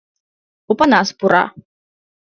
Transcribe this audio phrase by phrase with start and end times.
[0.71, 1.43] Опанас пура.